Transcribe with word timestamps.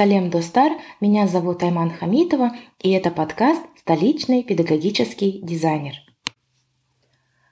Салем 0.00 0.30
Достар, 0.30 0.72
меня 1.02 1.26
зовут 1.26 1.62
Айман 1.62 1.90
Хамитова, 1.90 2.56
и 2.82 2.88
это 2.88 3.10
подкаст 3.10 3.60
«Столичный 3.78 4.42
педагогический 4.42 5.40
дизайнер». 5.42 5.92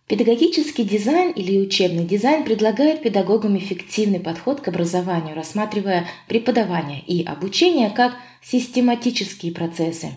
Педагогический 0.06 0.82
дизайн 0.82 1.32
или 1.32 1.58
учебный 1.58 2.06
дизайн 2.06 2.44
предлагает 2.44 3.02
педагогам 3.02 3.58
эффективный 3.58 4.18
подход 4.18 4.62
к 4.62 4.68
образованию, 4.68 5.36
рассматривая 5.36 6.06
преподавание 6.26 7.02
и 7.06 7.22
обучение 7.22 7.90
как 7.90 8.14
систематические 8.42 9.52
процессы. 9.52 10.12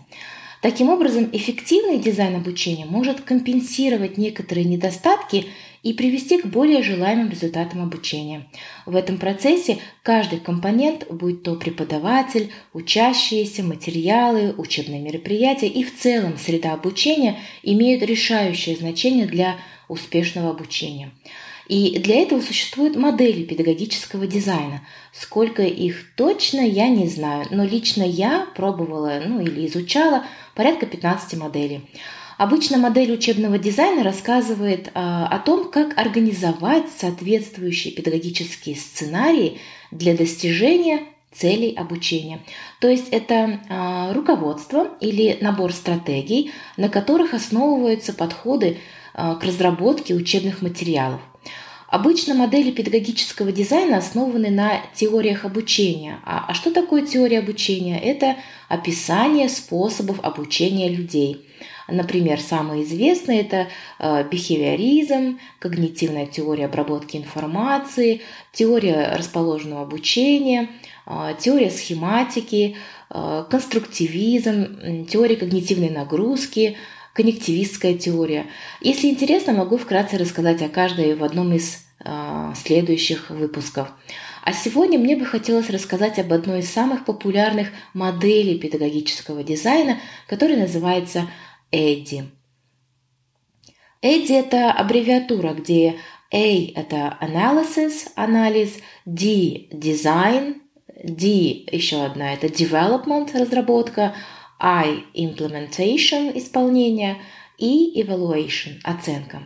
Таким 0.61 0.87
образом, 0.87 1.29
эффективный 1.33 1.97
дизайн 1.97 2.37
обучения 2.37 2.85
может 2.85 3.19
компенсировать 3.19 4.17
некоторые 4.17 4.63
недостатки 4.63 5.47
и 5.83 5.93
привести 5.93 6.39
к 6.41 6.45
более 6.45 6.83
желаемым 6.83 7.29
результатам 7.29 7.81
обучения. 7.81 8.47
В 8.85 8.95
этом 8.95 9.17
процессе 9.17 9.79
каждый 10.03 10.39
компонент, 10.39 11.07
будь 11.09 11.43
то 11.43 11.55
преподаватель, 11.55 12.51
учащиеся, 12.73 13.63
материалы, 13.63 14.53
учебные 14.57 15.01
мероприятия 15.01 15.67
и 15.67 15.83
в 15.83 15.97
целом 15.97 16.37
среда 16.37 16.73
обучения, 16.73 17.39
имеют 17.63 18.03
решающее 18.03 18.75
значение 18.75 19.25
для 19.25 19.57
успешного 19.87 20.51
обучения. 20.51 21.11
И 21.67 21.99
для 21.99 22.21
этого 22.21 22.41
существуют 22.41 22.97
модели 22.97 23.43
педагогического 23.43 24.27
дизайна. 24.27 24.81
Сколько 25.13 25.63
их 25.63 26.15
точно, 26.17 26.59
я 26.59 26.89
не 26.89 27.07
знаю, 27.07 27.45
но 27.49 27.63
лично 27.63 28.03
я 28.03 28.45
пробовала 28.55 29.21
ну, 29.25 29.39
или 29.39 29.67
изучала 29.67 30.25
порядка 30.53 30.85
15 30.85 31.39
моделей. 31.39 31.81
Обычно 32.41 32.79
модель 32.79 33.11
учебного 33.11 33.59
дизайна 33.59 34.01
рассказывает 34.01 34.87
э, 34.87 34.91
о 34.95 35.37
том, 35.37 35.69
как 35.69 35.95
организовать 35.95 36.85
соответствующие 36.97 37.93
педагогические 37.93 38.75
сценарии 38.77 39.59
для 39.91 40.17
достижения 40.17 41.01
целей 41.31 41.75
обучения. 41.75 42.39
То 42.79 42.87
есть 42.87 43.09
это 43.11 43.59
э, 43.69 44.13
руководство 44.13 44.87
или 44.99 45.37
набор 45.39 45.71
стратегий, 45.71 46.51
на 46.77 46.89
которых 46.89 47.35
основываются 47.35 48.11
подходы 48.11 48.79
э, 49.13 49.35
к 49.39 49.43
разработке 49.43 50.15
учебных 50.15 50.63
материалов. 50.63 51.21
Обычно 51.89 52.33
модели 52.33 52.71
педагогического 52.71 53.51
дизайна 53.51 53.97
основаны 53.97 54.49
на 54.49 54.81
теориях 54.95 55.45
обучения. 55.45 56.19
А, 56.25 56.45
а 56.47 56.55
что 56.55 56.71
такое 56.71 57.05
теория 57.05 57.37
обучения? 57.37 57.99
Это 57.99 58.37
описание 58.67 59.47
способов 59.47 60.19
обучения 60.23 60.89
людей. 60.89 61.45
Например, 61.91 62.39
самые 62.39 62.83
известные 62.83 63.41
это 63.41 63.67
э, 63.99 64.23
бихевиоризм, 64.29 65.39
когнитивная 65.59 66.25
теория 66.25 66.65
обработки 66.65 67.17
информации, 67.17 68.21
теория 68.53 69.15
расположенного 69.17 69.83
обучения, 69.83 70.69
э, 71.05 71.33
теория 71.39 71.69
схематики, 71.69 72.77
э, 73.09 73.45
конструктивизм, 73.49 75.05
теория 75.05 75.35
когнитивной 75.35 75.89
нагрузки, 75.89 76.77
коннективистская 77.13 77.95
теория. 77.95 78.45
Если 78.79 79.07
интересно, 79.07 79.53
могу 79.53 79.77
вкратце 79.77 80.17
рассказать 80.17 80.61
о 80.61 80.69
каждой 80.69 81.15
в 81.15 81.23
одном 81.23 81.53
из 81.53 81.85
следующих 82.55 83.29
выпусков. 83.29 83.89
А 84.43 84.53
сегодня 84.53 84.97
мне 84.97 85.15
бы 85.15 85.25
хотелось 85.25 85.69
рассказать 85.69 86.17
об 86.17 86.33
одной 86.33 86.61
из 86.61 86.69
самых 86.69 87.05
популярных 87.05 87.67
моделей 87.93 88.57
педагогического 88.57 89.43
дизайна, 89.43 89.99
которая 90.27 90.57
называется 90.57 91.27
Эдди. 91.71 92.29
Эдди– 94.01 94.33
это 94.33 94.71
аббревиатура, 94.71 95.53
где 95.53 95.99
A– 96.31 96.65
это 96.75 97.17
analysis, 97.21 98.09
анализ, 98.15 98.77
D– 99.05 99.69
design, 99.71 100.61
D– 101.03 101.65
еще 101.71 102.03
одна– 102.03 102.33
это 102.35 102.47
development, 102.47 103.37
разработка, 103.37 104.15
I– 104.59 105.03
implementation, 105.15 106.37
исполнение 106.37 107.21
и 107.57 108.01
evaluation, 108.01 108.79
оценка. 108.83 109.43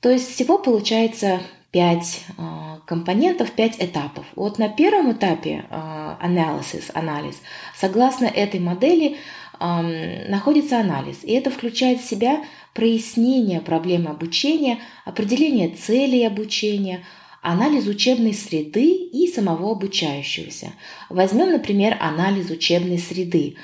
То 0.00 0.10
есть 0.10 0.34
всего 0.34 0.58
получается 0.58 1.40
пять 1.70 2.24
э, 2.38 2.78
компонентов, 2.86 3.52
пять 3.52 3.76
этапов. 3.78 4.24
Вот 4.34 4.58
на 4.58 4.68
первом 4.68 5.12
этапе 5.12 5.66
analysis, 5.70 6.90
анализ, 6.94 7.40
согласно 7.76 8.26
этой 8.26 8.60
модели 8.60 9.18
находится 9.60 10.80
анализ. 10.80 11.18
И 11.22 11.32
это 11.32 11.50
включает 11.50 12.00
в 12.00 12.08
себя 12.08 12.42
прояснение 12.74 13.60
проблемы 13.60 14.10
обучения, 14.10 14.78
определение 15.04 15.68
целей 15.68 16.26
обучения, 16.26 17.04
анализ 17.42 17.86
учебной 17.86 18.34
среды 18.34 18.92
и 18.92 19.26
самого 19.28 19.72
обучающегося. 19.72 20.72
Возьмем, 21.08 21.52
например, 21.52 21.96
анализ 22.00 22.50
учебной 22.50 22.98
среды. 22.98 23.56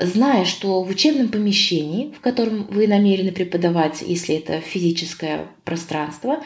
Зная, 0.00 0.44
что 0.44 0.82
в 0.82 0.88
учебном 0.88 1.28
помещении, 1.28 2.12
в 2.12 2.20
котором 2.20 2.68
вы 2.70 2.86
намерены 2.86 3.32
преподавать, 3.32 4.02
если 4.02 4.36
это 4.36 4.60
физическое 4.60 5.48
пространство, 5.64 6.44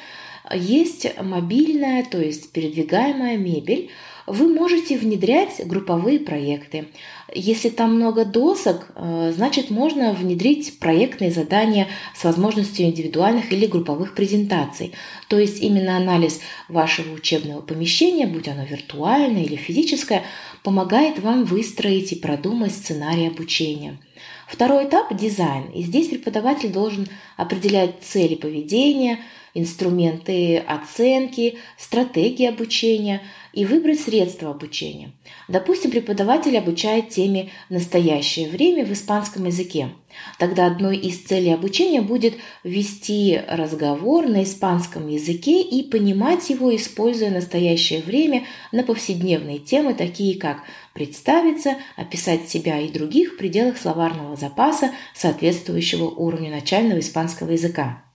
есть 0.55 1.07
мобильная, 1.21 2.05
то 2.05 2.21
есть 2.21 2.53
передвигаемая 2.53 3.37
мебель, 3.37 3.91
вы 4.27 4.49
можете 4.49 4.97
внедрять 4.97 5.61
групповые 5.67 6.21
проекты. 6.21 6.89
Если 7.35 7.71
там 7.71 7.95
много 7.95 8.27
досок, 8.27 8.89
э, 8.95 9.33
значит 9.35 9.71
можно 9.71 10.13
внедрить 10.13 10.79
проектные 10.79 11.31
задания 11.31 11.89
с 12.15 12.25
возможностью 12.25 12.85
индивидуальных 12.85 13.53
или 13.53 13.67
групповых 13.67 14.15
презентаций. 14.15 14.93
То 15.29 15.39
есть 15.39 15.63
именно 15.63 15.97
анализ 15.97 16.41
вашего 16.69 17.15
учебного 17.15 17.63
помещения, 17.63 18.27
будь 18.27 18.49
оно 18.49 18.65
виртуальное 18.65 19.45
или 19.45 19.57
физическое, 19.57 20.25
помогает 20.63 21.21
вам 21.21 21.45
выстроить 21.45 22.13
и 22.13 22.17
продумать 22.17 22.73
сценарий 22.73 23.29
обучения. 23.29 23.99
Второй 24.47 24.85
этап– 24.85 25.17
дизайн. 25.19 25.71
И 25.75 25.83
здесь 25.83 26.09
преподаватель 26.09 26.71
должен 26.71 27.09
определять 27.39 28.03
цели 28.03 28.35
поведения, 28.35 29.21
инструменты 29.55 30.59
оценки, 30.59 31.57
стратегии 31.79 32.47
обучения– 32.47 33.23
и 33.53 33.67
выбрать 33.67 34.01
средства 34.01 34.51
обучения. 34.51 35.13
Допустим, 35.49 35.91
преподаватель 35.91 36.57
обучает 36.57 37.11
теме 37.23 37.51
«настоящее 37.69 38.49
время» 38.49 38.85
в 38.85 38.93
испанском 38.93 39.45
языке. 39.47 39.91
Тогда 40.39 40.67
одной 40.67 40.97
из 40.97 41.23
целей 41.23 41.53
обучения 41.53 42.03
будет 42.03 42.35
вести 42.65 43.41
разговор 43.49 44.27
на 44.27 44.43
испанском 44.43 45.09
языке 45.09 45.63
и 45.63 45.89
понимать 45.89 46.51
его, 46.51 46.75
используя 46.75 47.31
настоящее 47.31 48.03
время 48.03 48.45
на 48.73 48.83
повседневные 48.83 49.59
темы, 49.59 49.95
такие 49.95 50.39
как 50.39 50.59
представиться, 50.95 51.77
описать 51.97 52.49
себя 52.49 52.81
и 52.81 52.91
других 52.91 53.35
в 53.35 53.37
пределах 53.37 53.79
словарного 53.79 54.37
запаса, 54.37 54.91
соответствующего 55.15 56.05
уровню 56.05 56.51
начального 56.51 56.99
испанского 56.99 57.53
языка. 57.53 58.12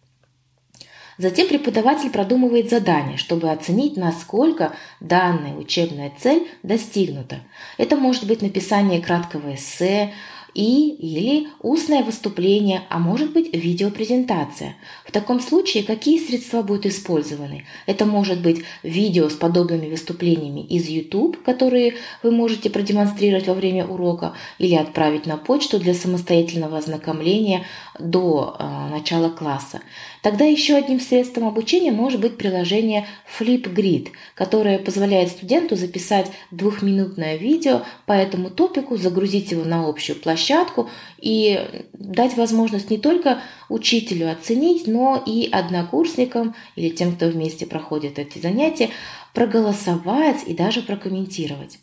Затем 1.18 1.48
преподаватель 1.48 2.12
продумывает 2.12 2.70
задание, 2.70 3.18
чтобы 3.18 3.50
оценить, 3.50 3.98
насколько 3.98 4.74
данная 5.00 5.56
учебная 5.56 6.12
цель 6.18 6.48
достигнута. 6.62 7.40
Это 7.78 7.96
может 7.96 8.28
быть 8.28 8.42
написание 8.42 9.02
краткого 9.02 9.56
эссе, 9.56 10.14
и 10.58 10.90
или 10.90 11.50
устное 11.62 12.04
выступление, 12.04 12.82
а 12.90 12.98
может 12.98 13.32
быть 13.32 13.56
видеопрезентация. 13.56 14.76
В 15.06 15.12
таком 15.12 15.40
случае 15.40 15.84
какие 15.84 16.18
средства 16.20 16.64
будут 16.64 16.88
использованы? 16.88 17.66
Это 17.86 18.06
может 18.06 18.42
быть 18.42 18.64
видео 18.82 19.30
с 19.30 19.34
подобными 19.34 19.88
выступлениями 19.88 20.62
из 20.62 20.88
YouTube, 20.88 21.44
которые 21.44 21.94
вы 22.24 22.32
можете 22.32 22.72
продемонстрировать 22.72 23.46
во 23.46 23.54
время 23.54 23.86
урока 23.86 24.34
или 24.58 24.74
отправить 24.74 25.28
на 25.28 25.38
почту 25.38 25.80
для 25.80 25.94
самостоятельного 25.94 26.80
ознакомления 26.80 27.64
до 28.00 28.58
э, 28.58 28.90
начала 28.90 29.30
класса. 29.30 29.82
Тогда 30.24 30.46
еще 30.46 30.76
одним 30.76 31.00
средством 31.00 31.48
обучения 31.48 31.92
может 31.92 32.20
быть 32.20 32.38
приложение 32.38 33.06
Flipgrid, 33.38 34.10
которое 34.36 34.80
позволяет 34.80 35.30
студенту 35.30 35.76
записать 35.76 36.32
двухминутное 36.52 37.38
видео 37.38 37.84
по 38.06 38.14
этому 38.14 38.50
топику, 38.50 38.98
загрузить 38.98 39.52
его 39.52 39.64
на 39.64 39.88
общую 39.88 40.20
площадку 40.20 40.90
и 41.20 41.84
дать 41.94 42.36
возможность 42.36 42.90
не 42.90 42.98
только 42.98 43.42
учителю 43.70 44.32
оценить, 44.32 44.88
но 44.88 45.22
и 45.26 45.48
однокурсникам 45.52 46.56
или 46.76 46.90
тем, 46.90 47.16
кто 47.16 47.28
вместе 47.28 47.66
проходит 47.66 48.20
эти 48.20 48.40
занятия, 48.40 48.90
проголосовать 49.34 50.44
и 50.48 50.54
даже 50.54 50.82
прокомментировать. 50.82 51.80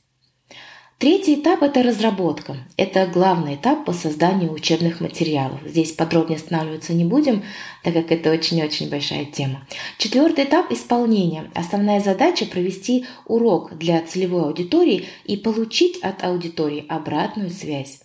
Третий 0.99 1.35
этап– 1.35 1.63
это 1.63 1.83
разработка. 1.83 2.57
Это 2.77 3.07
главный 3.07 3.57
этап 3.57 3.85
по 3.85 3.93
созданию 3.93 4.53
учебных 4.53 5.01
материалов. 5.01 5.61
Здесь 5.67 5.91
подробнее 5.91 6.37
останавливаться 6.37 6.95
не 6.95 7.05
будем, 7.05 7.43
так 7.83 7.95
как 7.95 8.13
это 8.13 8.31
очень-очень 8.31 8.89
большая 8.89 9.25
тема. 9.25 9.67
Четвертый 9.99 10.45
этап– 10.45 10.67
исполнение. 10.71 11.51
Основная 11.55 12.01
задача– 12.01 12.47
провести 12.51 13.07
урок 13.27 13.77
для 13.77 14.01
целевой 14.03 14.45
аудитории 14.45 15.07
и 15.25 15.37
получить 15.37 15.99
от 16.01 16.23
аудитории 16.23 16.87
обратную 16.89 17.51
связь. 17.51 18.01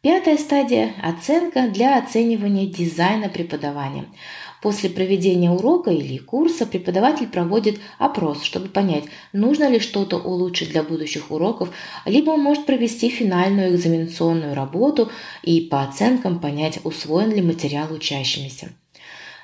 Пятая 0.00 0.38
стадия– 0.38 0.94
оценка 1.02 1.68
для 1.68 1.98
оценивания 1.98 2.66
дизайна 2.66 3.28
преподавания. 3.28 4.06
После 4.62 4.90
проведения 4.90 5.50
урока 5.50 5.90
или 5.90 6.18
курса 6.18 6.66
преподаватель 6.66 7.26
проводит 7.26 7.80
опрос, 7.98 8.44
чтобы 8.44 8.68
понять, 8.68 9.04
нужно 9.32 9.68
ли 9.68 9.80
что-то 9.80 10.18
улучшить 10.18 10.70
для 10.70 10.84
будущих 10.84 11.32
уроков, 11.32 11.70
либо 12.06 12.30
он 12.30 12.42
может 12.42 12.64
провести 12.64 13.10
финальную 13.10 13.74
экзаменационную 13.74 14.54
работу 14.54 15.10
и 15.42 15.62
по 15.62 15.82
оценкам 15.82 16.38
понять, 16.38 16.78
усвоен 16.84 17.32
ли 17.32 17.42
материал 17.42 17.92
учащимися. 17.92 18.68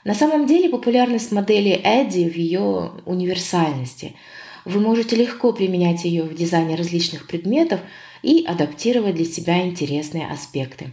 На 0.04 0.14
самом 0.14 0.46
деле 0.46 0.68
популярность 0.68 1.32
модели 1.32 1.70
Эдди 1.70 2.28
в 2.30 2.36
ее 2.36 2.92
универсальности. 3.04 4.14
Вы 4.64 4.80
можете 4.80 5.16
легко 5.16 5.52
применять 5.52 6.04
ее 6.04 6.22
в 6.22 6.34
дизайне 6.34 6.76
различных 6.76 7.26
предметов 7.26 7.80
и 8.22 8.44
адаптировать 8.46 9.16
для 9.16 9.24
себя 9.24 9.66
интересные 9.66 10.28
аспекты. 10.28 10.92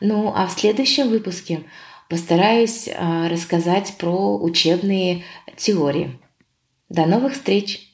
Ну 0.00 0.32
а 0.34 0.46
в 0.46 0.52
следующем 0.52 1.08
выпуске 1.08 1.64
постараюсь 2.08 2.88
а, 2.88 3.28
рассказать 3.28 3.96
про 3.98 4.36
учебные 4.38 5.24
теории. 5.56 6.18
До 6.88 7.06
новых 7.06 7.34
встреч! 7.34 7.93